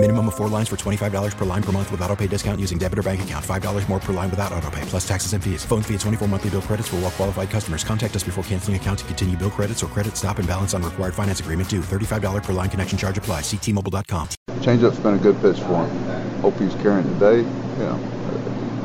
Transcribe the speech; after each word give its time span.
Minimum 0.00 0.28
of 0.28 0.36
four 0.36 0.46
lines 0.46 0.68
for 0.68 0.76
$25 0.76 1.36
per 1.36 1.44
line 1.44 1.62
per 1.62 1.72
month 1.72 1.90
with 1.90 2.00
auto 2.02 2.14
pay 2.14 2.28
discount 2.28 2.60
using 2.60 2.78
debit 2.78 3.00
or 3.00 3.02
bank 3.02 3.20
account. 3.20 3.44
$5 3.44 3.88
more 3.88 3.98
per 3.98 4.12
line 4.12 4.30
without 4.30 4.52
auto 4.52 4.70
pay, 4.70 4.82
plus 4.82 5.06
taxes 5.06 5.32
and 5.32 5.42
fees. 5.42 5.64
Phone 5.64 5.82
fee 5.82 5.94
at 5.94 6.00
24 6.00 6.28
monthly 6.28 6.50
bill 6.50 6.62
credits 6.62 6.86
for 6.86 6.96
all 6.96 7.02
well 7.02 7.10
qualified 7.10 7.50
customers. 7.50 7.82
Contact 7.82 8.14
us 8.14 8.22
before 8.22 8.44
canceling 8.44 8.76
account 8.76 9.00
to 9.00 9.04
continue 9.06 9.36
bill 9.36 9.50
credits 9.50 9.82
or 9.82 9.88
credit 9.88 10.16
stop 10.16 10.38
and 10.38 10.46
balance 10.46 10.72
on 10.72 10.84
required 10.84 11.14
finance 11.14 11.40
agreement 11.40 11.68
due. 11.68 11.80
$35 11.80 12.44
per 12.44 12.52
line 12.52 12.70
connection 12.70 12.96
charge 12.96 13.18
apply. 13.18 13.40
Ctmobile.com. 13.40 14.28
Changeup's 14.60 15.00
been 15.00 15.14
a 15.14 15.18
good 15.18 15.40
pitch 15.40 15.58
for 15.58 15.84
him. 15.84 16.40
Hope 16.42 16.56
he's 16.58 16.74
carrying 16.76 17.02
today. 17.14 17.38
You 17.38 17.84
know, 17.84 17.98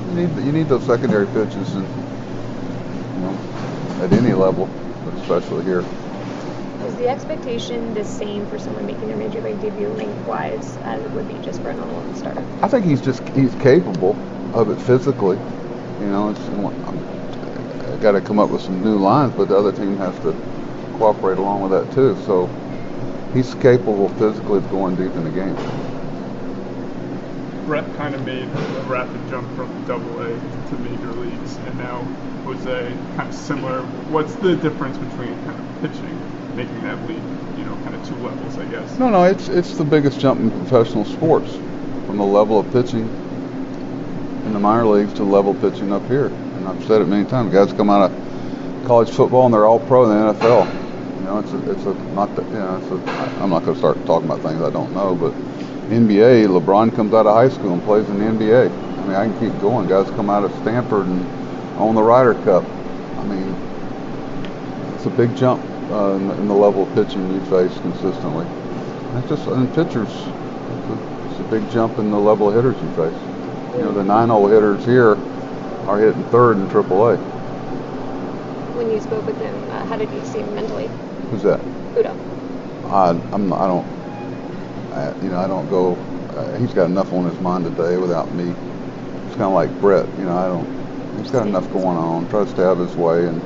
you 0.08 0.26
need 0.26 0.46
you 0.48 0.52
need 0.52 0.68
those 0.68 0.84
secondary 0.84 1.28
pitches, 1.28 1.76
and 1.76 1.88
you 3.14 3.22
know, 3.22 3.38
at 4.02 4.12
any 4.14 4.34
level, 4.34 4.68
but 5.06 5.14
especially 5.22 5.64
here. 5.64 5.86
Is 6.86 6.96
the 6.96 7.08
expectation 7.08 7.94
the 7.94 8.04
same 8.04 8.46
for 8.48 8.60
someone 8.60 8.86
making 8.86 9.08
their 9.08 9.16
major 9.16 9.42
league 9.42 9.62
debut 9.62 9.88
lengthwise 9.90 10.76
as 10.84 11.02
it 11.02 11.12
would 11.12 11.28
be 11.28 11.36
just 11.46 11.62
for 11.62 11.70
a 11.70 11.74
normal 11.74 12.14
starter? 12.16 12.46
I 12.62 12.68
think 12.68 12.86
he's 12.86 13.00
just 13.00 13.26
he's 13.30 13.56
capable 13.56 14.18
of 14.54 14.70
it 14.70 14.80
physically. 14.82 15.38
You 16.02 16.08
know, 16.08 16.30
it's 16.30 16.40
I 16.42 17.98
got 18.02 18.12
to 18.12 18.22
come 18.22 18.38
up 18.38 18.50
with 18.50 18.62
some 18.62 18.84
new 18.84 18.98
lines, 18.98 19.34
but 19.36 19.48
the 19.48 19.56
other 19.56 19.72
team 19.72 19.96
has 19.98 20.14
to 20.20 20.34
cooperate 20.98 21.38
along 21.38 21.62
with 21.62 21.72
that 21.72 21.94
too. 21.94 22.18
So 22.26 22.48
he's 23.34 23.56
capable 23.56 24.10
physically 24.10 24.58
of 24.58 24.70
going 24.70 24.96
deep 24.96 25.16
in 25.16 25.24
the 25.24 25.32
game. 25.32 25.56
Brett 27.66 27.86
kind 27.96 28.14
of 28.14 28.26
made 28.26 28.44
a 28.44 28.84
rapid 28.88 29.26
jump 29.30 29.48
from 29.56 29.86
double 29.86 30.22
A 30.22 30.28
to 30.28 30.78
major 30.80 31.14
leagues, 31.14 31.56
and 31.56 31.78
now 31.78 32.02
Jose 32.44 32.94
kind 33.16 33.30
of 33.30 33.34
similar. 33.34 33.82
What's 34.12 34.36
the 34.36 34.58
difference 34.58 34.98
between 34.98 35.34
kind 35.46 35.58
of 35.58 35.82
pitching, 35.82 36.43
making 36.56 36.82
that 36.84 37.02
leap, 37.08 37.18
you 37.58 37.66
know, 37.66 37.76
kind 37.84 37.96
of 37.96 38.08
two 38.08 38.16
levels, 38.16 38.58
I 38.58 38.66
guess? 38.66 39.00
No, 39.00 39.10
no, 39.10 39.24
it's 39.24 39.50
it's 39.50 39.76
the 39.78 39.84
biggest 39.84 40.20
jump 40.20 40.40
in 40.40 40.52
professional 40.52 41.06
sports, 41.06 41.52
from 42.06 42.18
the 42.18 42.26
level 42.26 42.60
of 42.60 42.72
pitching 42.72 43.08
in 44.46 44.54
the 44.54 44.60
minor 44.60 44.86
leagues 44.86 45.14
to 45.14 45.24
level 45.24 45.54
pitching 45.56 45.92
up 45.92 46.06
here. 46.08 46.28
And 46.28 46.68
I've 46.68 46.84
said 46.86 47.02
it 47.02 47.06
many 47.06 47.26
times. 47.26 47.54
Guys 47.54 47.74
come 47.74 47.90
out 47.90 48.12
of 48.12 48.86
college 48.86 49.10
football 49.10 49.46
and 49.46 49.54
they're 49.54 49.66
all 49.66 49.80
pro 49.80 50.04
in 50.04 50.10
the 50.10 50.34
NFL. 50.34 50.66
You 51.18 51.26
know, 51.26 51.40
it's 51.40 51.52
a, 51.54 51.72
it's 51.72 51.86
a 51.86 51.94
not 52.14 52.36
that 52.36 52.46
you 52.48 52.54
know, 52.54 52.78
it's 52.78 52.92
a, 52.92 53.12
I'm 53.42 53.50
not 53.50 53.64
going 53.64 53.74
to 53.74 53.80
start 53.80 53.98
talking 54.06 54.30
about 54.30 54.42
things 54.42 54.62
I 54.62 54.70
don't 54.70 54.94
know, 54.94 55.16
but 55.16 55.32
NBA, 55.90 56.48
LeBron 56.48 56.96
comes 56.96 57.14
out 57.14 57.26
of 57.26 57.34
high 57.34 57.50
school 57.50 57.74
and 57.74 57.82
plays 57.84 58.08
in 58.10 58.20
the 58.20 58.26
NBA. 58.26 58.70
I 58.70 59.06
mean, 59.06 59.16
I 59.16 59.28
can 59.28 59.40
keep 59.40 59.60
going. 59.62 59.88
Guys 59.88 60.10
come 60.12 60.30
out 60.30 60.44
of 60.44 60.52
Stanford 60.62 61.08
and 61.08 61.80
own 61.80 61.96
the 61.96 62.04
Ryder 62.04 62.36
Cup. 62.44 62.64
I 62.64 63.24
mean, 63.26 63.56
it's 64.96 65.06
a 65.06 65.10
big 65.10 65.36
jump 65.36 65.62
uh, 65.94 66.16
in, 66.16 66.28
the, 66.28 66.34
in, 66.40 66.48
the, 66.48 66.54
level 66.54 66.84
of 66.84 66.94
pitching 66.96 67.32
you 67.32 67.40
face 67.46 67.78
consistently. 67.80 68.46
And 68.46 69.18
it's 69.20 69.30
just 69.30 69.48
in 69.48 69.68
pitchers, 69.68 70.10
it's 70.10 70.90
a, 70.90 71.28
it's 71.30 71.40
a 71.40 71.48
big 71.52 71.70
jump 71.70 72.00
in 72.00 72.10
the 72.10 72.18
level 72.18 72.50
of 72.50 72.56
hitters 72.56 72.82
you 72.82 72.90
face. 72.96 73.22
You 73.78 73.84
know, 73.84 73.92
the 73.92 74.04
nine-hole 74.04 74.48
hitters 74.48 74.84
here 74.86 75.16
are 75.88 76.00
hitting 76.00 76.24
third 76.26 76.58
in 76.58 76.68
AAA. 76.68 77.18
When 78.76 78.90
you 78.90 79.00
spoke 79.02 79.26
with 79.26 79.38
him, 79.38 79.56
uh, 79.70 79.86
how 79.86 79.96
did 79.96 80.12
you 80.12 80.26
see 80.26 80.40
him 80.40 80.56
mentally? 80.56 80.90
Who's 81.30 81.44
that? 81.44 81.60
Udo. 81.96 82.12
I, 82.88 83.10
I'm, 83.32 83.54
I 83.54 83.68
don't, 83.68 83.86
I, 84.94 85.14
you 85.22 85.30
know, 85.30 85.38
I 85.38 85.48
don't 85.48 85.70
go. 85.70 85.94
Uh, 86.36 86.58
he's 86.58 86.74
got 86.74 86.86
enough 86.86 87.14
on 87.14 87.26
his 87.30 87.40
mind 87.40 87.66
today 87.66 87.98
without 87.98 88.34
me. 88.34 88.50
It's 89.28 89.36
kind 89.36 89.44
of 89.44 89.54
like 89.54 89.70
Brett. 89.80 90.08
You 90.18 90.26
know, 90.26 90.38
I 90.38 90.48
don't. 90.48 91.20
He's 91.20 91.32
got 91.32 91.46
enough 91.46 91.72
going 91.72 91.98
on. 91.98 92.28
Tries 92.30 92.52
to 92.54 92.62
have 92.62 92.80
his 92.80 92.96
way, 92.96 93.28
and 93.28 93.42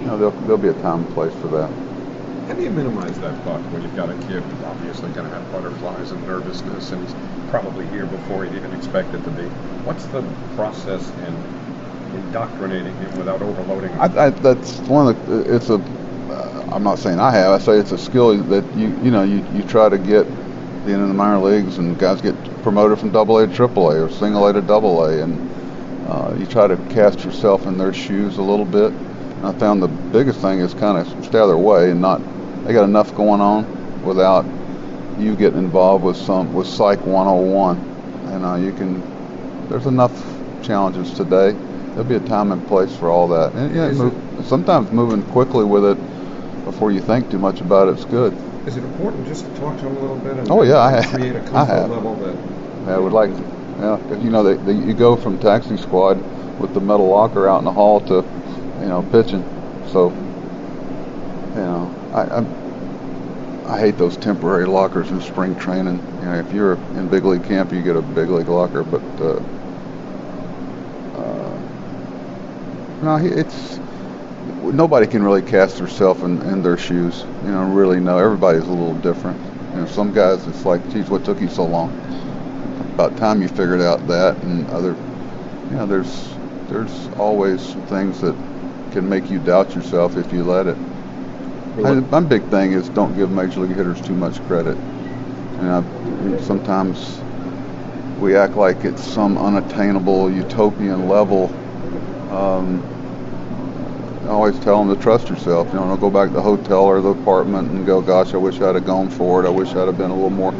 you 0.00 0.06
know, 0.06 0.16
there'll, 0.16 0.40
there'll 0.42 0.58
be 0.58 0.68
a 0.68 0.80
time 0.82 1.04
and 1.04 1.14
place 1.14 1.34
for 1.36 1.48
that. 1.48 1.87
How 2.48 2.54
do 2.54 2.62
you 2.62 2.70
minimize 2.70 3.20
that, 3.20 3.44
Buck, 3.44 3.60
when 3.72 3.82
you've 3.82 3.94
got 3.94 4.08
a 4.08 4.14
kid 4.26 4.42
who's 4.42 4.64
obviously 4.64 5.10
going 5.10 5.28
to 5.28 5.34
have 5.36 5.52
butterflies 5.52 6.12
and 6.12 6.26
nervousness, 6.26 6.92
and 6.92 7.02
he's 7.06 7.14
probably 7.50 7.86
here 7.88 8.06
before 8.06 8.46
he'd 8.46 8.56
even 8.56 8.72
expect 8.72 9.12
it 9.14 9.22
to 9.24 9.30
be? 9.32 9.42
What's 9.84 10.06
the 10.06 10.24
process 10.56 11.06
in 11.10 12.18
indoctrinating 12.18 12.96
him 12.96 13.18
without 13.18 13.42
overloading 13.42 13.90
him? 13.90 14.00
I, 14.00 14.04
I, 14.04 14.30
that's 14.30 14.78
one 14.88 15.08
of 15.08 15.26
the. 15.26 15.54
It's 15.54 15.68
a. 15.68 15.74
Uh, 15.74 16.70
I'm 16.72 16.82
not 16.82 16.98
saying 16.98 17.20
I 17.20 17.30
have. 17.32 17.52
I 17.52 17.62
say 17.62 17.72
it's 17.76 17.92
a 17.92 17.98
skill 17.98 18.34
that 18.44 18.64
you 18.78 18.88
you 19.02 19.10
know 19.10 19.24
you, 19.24 19.44
you 19.52 19.62
try 19.64 19.90
to 19.90 19.98
get 19.98 20.24
being 20.86 21.00
in 21.00 21.08
the 21.08 21.14
minor 21.14 21.40
leagues 21.40 21.76
and 21.76 21.98
guys 21.98 22.22
get 22.22 22.34
promoted 22.62 22.98
from 22.98 23.10
double 23.10 23.36
A 23.40 23.46
to 23.46 23.54
triple 23.54 23.90
A 23.90 24.04
or 24.04 24.08
single 24.08 24.46
A 24.46 24.54
to 24.54 24.62
double 24.62 25.04
A 25.04 25.22
and 25.22 25.38
uh, 26.08 26.34
you 26.38 26.46
try 26.46 26.66
to 26.66 26.78
cast 26.88 27.26
yourself 27.26 27.66
in 27.66 27.76
their 27.76 27.92
shoes 27.92 28.38
a 28.38 28.42
little 28.42 28.64
bit. 28.64 28.90
I 29.42 29.52
found 29.52 29.82
the 29.82 29.88
biggest 29.88 30.40
thing 30.40 30.60
is 30.60 30.72
kind 30.72 30.96
of 30.96 31.06
stay 31.26 31.38
out 31.38 31.42
of 31.42 31.48
their 31.48 31.58
way 31.58 31.90
and 31.90 32.00
not 32.00 32.22
they 32.68 32.74
got 32.74 32.84
enough 32.84 33.14
going 33.14 33.40
on 33.40 33.64
without 34.04 34.44
you 35.18 35.34
getting 35.34 35.58
involved 35.58 36.04
with 36.04 36.18
some 36.18 36.52
with 36.52 36.66
psych 36.66 37.00
101 37.00 37.78
and 38.34 38.44
uh, 38.44 38.56
you 38.56 38.72
can 38.72 39.00
there's 39.70 39.86
enough 39.86 40.12
challenges 40.62 41.10
today. 41.16 41.52
There'll 41.52 42.04
be 42.04 42.16
a 42.16 42.20
time 42.20 42.52
and 42.52 42.66
place 42.68 42.94
for 42.94 43.08
all 43.08 43.26
that. 43.28 43.54
And 43.54 43.74
yeah 43.74 43.90
move, 43.92 44.46
sometimes 44.46 44.92
moving 44.92 45.22
quickly 45.32 45.64
with 45.64 45.82
it 45.82 45.96
before 46.66 46.92
you 46.92 47.00
think 47.00 47.30
too 47.30 47.38
much 47.38 47.62
about 47.62 47.88
it's 47.88 48.04
good. 48.04 48.34
Is 48.68 48.76
it 48.76 48.84
important 48.84 49.26
just 49.26 49.46
to 49.46 49.60
talk 49.60 49.78
to 49.78 49.84
them 49.84 49.96
a 49.96 50.00
little 50.00 50.18
bit 50.18 50.36
and 50.36 50.50
oh 50.50 50.62
yeah 50.62 50.78
I 50.78 50.90
have, 50.90 51.06
create 51.06 51.36
a 51.36 51.40
comfort 51.40 51.56
I 51.56 51.64
have. 51.64 51.90
level 51.90 52.16
that 52.16 52.36
yeah, 52.86 52.96
I 52.96 52.98
would 52.98 53.14
like 53.14 53.30
yeah 53.80 54.16
you 54.22 54.28
know 54.28 54.42
they, 54.42 54.56
they, 54.56 54.72
you 54.74 54.92
go 54.92 55.16
from 55.16 55.38
taxi 55.38 55.78
squad 55.78 56.16
with 56.60 56.74
the 56.74 56.80
metal 56.80 57.08
locker 57.08 57.48
out 57.48 57.60
in 57.60 57.64
the 57.64 57.72
hall 57.72 58.00
to 58.00 58.16
you 58.82 58.88
know 58.88 59.08
pitching. 59.10 59.42
So 59.90 60.12
you 61.58 61.64
know 61.64 62.10
I, 62.14 62.22
I 62.38 62.42
I 63.68 63.78
hate 63.78 63.98
those 63.98 64.16
temporary 64.16 64.66
lockers 64.66 65.10
in 65.10 65.20
spring 65.20 65.54
training. 65.56 65.96
You 66.20 66.26
know, 66.26 66.34
if 66.34 66.52
you're 66.52 66.74
in 66.96 67.08
big 67.08 67.24
league 67.24 67.44
camp, 67.44 67.72
you 67.72 67.82
get 67.82 67.96
a 67.96 68.02
big 68.02 68.30
league 68.30 68.48
locker, 68.48 68.82
but 68.82 69.02
uh, 69.20 69.40
uh, 71.18 71.58
no, 73.02 73.16
it's 73.16 73.78
nobody 74.72 75.06
can 75.06 75.22
really 75.22 75.42
cast 75.42 75.78
themselves 75.78 76.22
in, 76.22 76.40
in 76.42 76.62
their 76.62 76.78
shoes. 76.78 77.22
You 77.44 77.52
know, 77.52 77.62
really 77.64 78.00
know 78.00 78.18
everybody's 78.18 78.64
a 78.64 78.70
little 78.70 78.94
different. 78.94 79.38
You 79.74 79.80
know, 79.80 79.86
some 79.86 80.12
guys 80.12 80.46
it's 80.46 80.64
like, 80.64 80.88
geez, 80.90 81.10
what 81.10 81.24
took 81.24 81.40
you 81.40 81.48
so 81.48 81.66
long? 81.66 81.90
About 82.94 83.16
time 83.16 83.42
you 83.42 83.48
figured 83.48 83.82
out 83.82 84.06
that, 84.08 84.36
and 84.38 84.68
other, 84.70 84.94
you 85.70 85.76
know, 85.76 85.86
there's 85.86 86.38
there's 86.68 87.08
always 87.18 87.74
things 87.88 88.20
that 88.22 88.34
can 88.92 89.08
make 89.08 89.30
you 89.30 89.38
doubt 89.40 89.74
yourself 89.74 90.16
if 90.16 90.32
you 90.32 90.44
let 90.44 90.66
it. 90.66 90.76
I, 91.84 91.94
my 91.94 92.20
big 92.20 92.42
thing 92.50 92.72
is 92.72 92.88
don't 92.88 93.16
give 93.16 93.30
major 93.30 93.60
league 93.60 93.76
hitters 93.76 94.00
too 94.00 94.14
much 94.14 94.42
credit. 94.42 94.76
And 94.76 95.70
I, 95.70 96.40
sometimes 96.42 97.20
we 98.20 98.34
act 98.34 98.56
like 98.56 98.84
it's 98.84 99.02
some 99.02 99.38
unattainable 99.38 100.30
utopian 100.30 101.08
level. 101.08 101.46
Um, 102.30 102.82
I 104.24 104.30
always 104.30 104.58
tell 104.58 104.84
them 104.84 104.94
to 104.94 105.00
trust 105.00 105.28
yourself. 105.28 105.68
You 105.68 105.74
know, 105.74 105.86
don't 105.86 106.00
go 106.00 106.10
back 106.10 106.28
to 106.28 106.34
the 106.34 106.42
hotel 106.42 106.84
or 106.84 107.00
the 107.00 107.10
apartment 107.10 107.70
and 107.70 107.86
go, 107.86 108.02
"Gosh, 108.02 108.34
I 108.34 108.38
wish 108.38 108.60
I'd 108.60 108.74
have 108.74 108.84
gone 108.84 109.08
for 109.08 109.44
it. 109.44 109.46
I 109.46 109.50
wish 109.50 109.70
I'd 109.70 109.86
have 109.86 109.96
been 109.96 110.10
a 110.10 110.14
little 110.14 110.30
more 110.30 110.52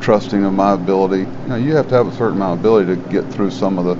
trusting 0.00 0.44
of 0.44 0.52
my 0.52 0.74
ability." 0.74 1.20
You 1.20 1.48
know, 1.48 1.56
you 1.56 1.74
have 1.74 1.88
to 1.88 1.94
have 1.94 2.06
a 2.06 2.12
certain 2.12 2.36
amount 2.36 2.54
of 2.54 2.60
ability 2.60 2.94
to 2.94 3.08
get 3.08 3.24
through 3.32 3.50
some 3.50 3.78
of 3.78 3.86
the 3.86 3.96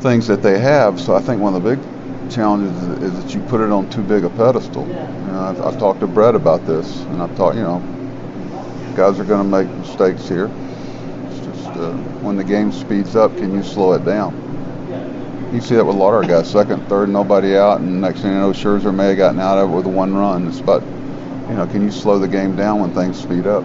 things 0.00 0.26
that 0.28 0.42
they 0.42 0.58
have. 0.58 0.98
So 0.98 1.14
I 1.14 1.20
think 1.20 1.40
one 1.40 1.54
of 1.54 1.62
the 1.62 1.76
big 1.76 1.97
challenges 2.30 2.76
is, 2.82 3.02
is 3.02 3.24
that 3.24 3.34
you 3.34 3.40
put 3.42 3.60
it 3.60 3.70
on 3.70 3.88
too 3.90 4.02
big 4.02 4.24
a 4.24 4.30
pedestal. 4.30 4.86
You 4.86 4.92
know, 4.94 5.40
I've, 5.40 5.60
I've 5.60 5.78
talked 5.78 6.00
to 6.00 6.06
Brett 6.06 6.34
about 6.34 6.66
this, 6.66 7.00
and 7.02 7.22
I've 7.22 7.36
talked, 7.36 7.56
you 7.56 7.62
know, 7.62 7.80
guys 8.96 9.20
are 9.20 9.24
going 9.24 9.42
to 9.42 9.48
make 9.48 9.68
mistakes 9.78 10.28
here. 10.28 10.50
It's 11.30 11.46
just 11.46 11.66
uh, 11.68 11.92
when 12.22 12.36
the 12.36 12.44
game 12.44 12.72
speeds 12.72 13.14
up, 13.16 13.36
can 13.36 13.54
you 13.54 13.62
slow 13.62 13.92
it 13.92 14.04
down? 14.04 14.34
You 15.52 15.60
see 15.60 15.76
that 15.76 15.84
with 15.84 15.96
a 15.96 15.98
lot 15.98 16.08
of 16.08 16.14
our 16.16 16.24
guys, 16.24 16.50
second, 16.50 16.86
third, 16.88 17.08
nobody 17.08 17.56
out, 17.56 17.80
and 17.80 18.00
next 18.00 18.20
thing 18.20 18.32
you 18.32 18.38
know, 18.38 18.50
Scherzer 18.50 18.94
may 18.94 19.08
have 19.08 19.16
gotten 19.16 19.40
out 19.40 19.56
of 19.56 19.70
it 19.70 19.74
with 19.74 19.86
one 19.86 20.14
run. 20.14 20.46
It's 20.46 20.60
about, 20.60 20.82
you 21.48 21.54
know, 21.54 21.66
can 21.66 21.82
you 21.82 21.90
slow 21.90 22.18
the 22.18 22.28
game 22.28 22.56
down 22.56 22.80
when 22.80 22.92
things 22.92 23.18
speed 23.18 23.46
up? 23.46 23.64